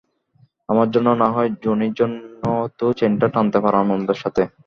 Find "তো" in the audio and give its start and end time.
2.79-2.85